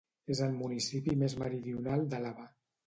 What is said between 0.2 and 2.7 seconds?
És el municipi més meridional d'Àlaba.